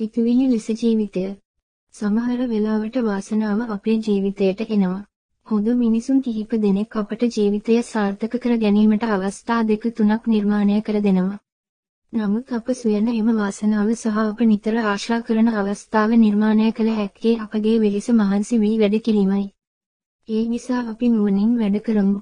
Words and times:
සිතුවිලි 0.00 0.44
ලෙස 0.48 0.66
ජීවිතය. 0.72 1.22
සමහර 1.94 2.44
වෙලාවට 2.48 2.94
වාසනාව 3.02 3.58
අපේ 3.70 3.96
ජීවිතයට 3.98 4.60
එනවා. 4.66 5.00
හොඳ 5.46 5.66
මිනිසුන් 5.74 6.22
කිහිප 6.22 6.52
දෙනෙක් 6.58 6.96
අපට 6.96 7.24
ජීවිතය 7.28 7.76
සාර්ථක 7.82 8.36
කර 8.38 8.54
ගැනීමට 8.56 9.04
අවස්ථා 9.06 9.58
දෙක 9.64 9.84
තුනක් 9.94 10.22
නිර්මාණය 10.26 10.78
කර 10.82 10.96
දෙනවා. 11.00 11.36
නමුත් 12.12 12.52
අප 12.52 12.72
සොයන 12.74 13.10
එම 13.10 13.28
වාසනාව 13.34 13.92
සහ 13.94 14.16
අප 14.22 14.40
නිතර 14.44 14.80
ආශා 14.84 15.20
කරන 15.22 15.52
අවස්ථාව 15.54 16.16
නිර්මාණය 16.16 16.72
කළ 16.72 16.90
හැක්කේ 16.94 17.36
අපගේ 17.38 17.76
වෙහෙස 17.78 18.08
මහන්සි 18.14 18.58
වී 18.58 18.78
වැඩ 18.78 18.96
කිරීමයි. 19.02 19.46
ඒ 20.28 20.44
නිසා 20.48 20.82
අපි 20.86 21.06
නුවණින් 21.08 21.52
වැඩ 21.58 21.80
කරමු. 21.82 22.18